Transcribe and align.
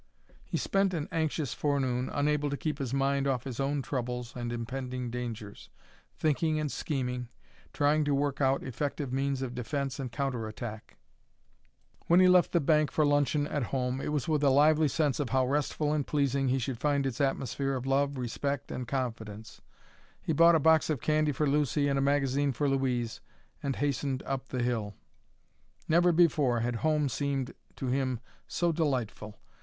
He 0.43 0.57
spent 0.57 0.95
an 0.95 1.07
anxious 1.11 1.53
forenoon, 1.53 2.09
unable 2.11 2.49
to 2.49 2.57
keep 2.57 2.79
his 2.79 2.91
mind 2.91 3.27
off 3.27 3.43
his 3.43 3.59
own 3.59 3.83
troubles 3.83 4.35
and 4.35 4.51
impending 4.51 5.11
dangers, 5.11 5.69
thinking 6.17 6.59
and 6.59 6.71
scheming, 6.71 7.29
trying 7.71 8.03
to 8.05 8.15
work 8.15 8.41
out 8.41 8.63
effective 8.63 9.13
means 9.13 9.43
of 9.43 9.53
defence 9.53 9.99
and 9.99 10.11
counter 10.11 10.47
attack. 10.47 10.97
When 12.07 12.19
he 12.19 12.27
left 12.27 12.51
the 12.51 12.59
bank 12.59 12.89
for 12.89 13.05
luncheon 13.05 13.45
at 13.45 13.65
home, 13.65 14.01
it 14.01 14.07
was 14.07 14.27
with 14.27 14.43
a 14.43 14.49
lively 14.49 14.87
sense 14.87 15.19
of 15.19 15.29
how 15.29 15.45
restful 15.45 15.93
and 15.93 16.07
pleasing 16.07 16.47
he 16.47 16.57
should 16.57 16.79
find 16.79 17.05
its 17.05 17.21
atmosphere 17.21 17.75
of 17.75 17.85
love, 17.85 18.17
respect, 18.17 18.71
and 18.71 18.87
confidence. 18.87 19.61
He 20.19 20.33
bought 20.33 20.55
a 20.55 20.59
box 20.59 20.89
of 20.89 20.99
candy 20.99 21.31
for 21.31 21.45
Lucy 21.47 21.87
and 21.87 21.99
a 21.99 22.01
magazine 22.01 22.53
for 22.53 22.67
Louise, 22.67 23.21
and 23.61 23.75
hastened 23.75 24.23
up 24.23 24.47
the 24.47 24.63
hill. 24.63 24.95
Never 25.87 26.11
before 26.11 26.61
had 26.61 26.77
home 26.77 27.07
seemed 27.07 27.53
to 27.75 27.85
him 27.85 28.19
so 28.47 28.71
delightful. 28.71 29.37